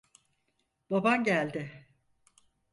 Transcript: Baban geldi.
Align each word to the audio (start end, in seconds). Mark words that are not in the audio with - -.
Baban 0.89 1.23
geldi. 1.23 1.87